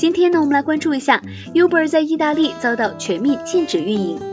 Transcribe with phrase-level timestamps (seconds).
[0.00, 4.29] 今天呢，我们来关注一下，Uber 在意大利遭到全面禁止运营。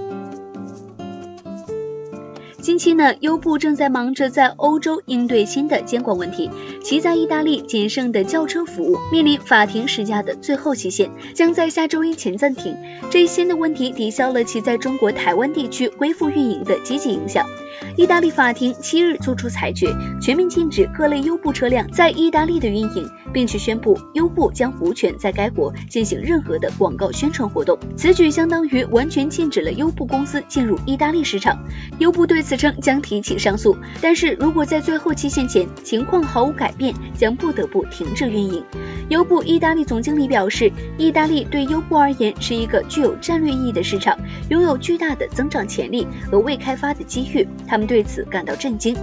[2.67, 6.51] 近期呢，优步正在忙着在欧洲应对新的监管问题，
[6.83, 12.75] 其在意大利仅剩的轿车服务面临法庭施加的最后期限，将在下周一前暂停。
[13.09, 17.47] 这一新的问题抵消了其在中国台湾地区恢复运营的积极影响。
[17.95, 27.77] 意大利法庭七日作出裁决，全面禁止各类优步车辆在意大利的运营，并且宣布优步将无权在该国进行任何的广告宣传活动。
[27.95, 31.57] 此举相当于完全禁止了优步公司进入意大利市场。
[31.99, 38.63] 优步对此称将提起上诉，但是如果在最后期限前情况毫无改变，将不得不停止运营。
[39.09, 44.15] 优步意大利总经理表示，意大利对优步而言是一个具有战略意义的市场，
[44.49, 47.47] 拥有巨大的增长潜力和未开发的机遇。
[47.67, 47.87] 他们。
[47.87, 48.93] 对此感到震惊。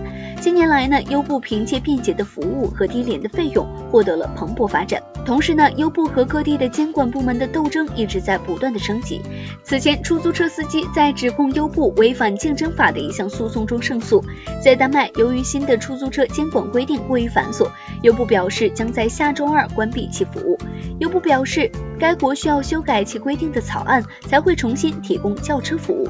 [0.42, 5.02] 近年来呢，优步凭借便捷的服务和低廉的费用，获得了蓬勃发展。
[5.24, 9.22] 同时呢，优步和各地的监管部门的斗争一直在不断的升级。
[9.62, 14.24] 此前，出租车司机在指控优步违反竞争法的一项诉诉讼中胜诉。
[14.62, 17.68] 在丹麦，由于新的出租车监管规定过于繁琐，
[18.02, 20.58] 优步表示将在下周二关闭其服务。
[20.98, 26.08] 优步表示，该国需要修改其规定的草案，才会重新提供轿车服务。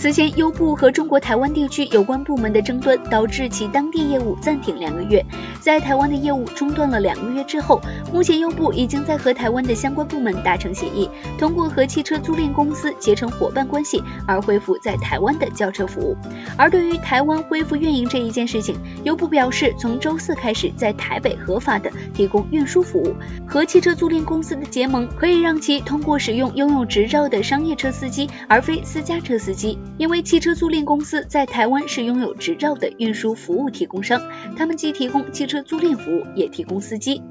[0.00, 5.22] 此前，优步和中国台湾地区有关部门的争端，导致其当地业务暂停两个月。
[5.60, 7.78] 在台湾的业务中断了两个月之后，
[8.10, 16.16] 目前优步已经在和台湾的相关部门达成协议，通过和汽车租赁公司结成伙伴关系而恢复在台湾的轿车服务。
[16.56, 23.14] 而对于台湾恢复运营这一件事情，优步表示，从周四开始在台北合法的提供运输服务。
[23.46, 29.78] 和汽车租赁公司的结盟可以让其通过使用拥有执照的商业车司机，而非私家车司机。
[29.98, 34.22] 因为汽车租赁公司在台湾是拥有执照的运输服务提供商，
[34.56, 37.22] 他们既提供汽车租赁服务，也提供司机。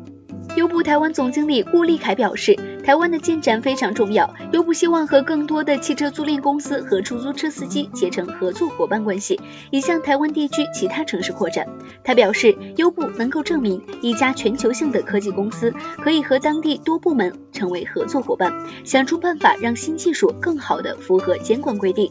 [0.56, 9.40] 优步台湾总经理顾立凯表示，台湾的进展非常重要，优步希望和更多的汽车租赁公司和出租车司机结成合作伙伴关系，
[9.70, 11.68] 以向台湾地区其他城市扩展。
[12.04, 18.52] 他表示，优步能够证明一家全球性的科技公司可以和当地多部门成为合作伙伴，
[18.84, 22.10] 想出办法让新技术更好的符合监管规定。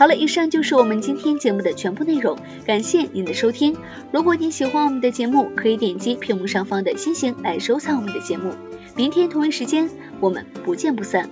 [0.00, 3.76] 好了，以上就是我们今天节目的全部内容，感谢您的收听。
[4.10, 8.54] 如果您喜欢我们的节目，可以点击屏幕上方的星星来收藏我们的节目。
[8.96, 11.28] 明天同一时间，我们不见不散。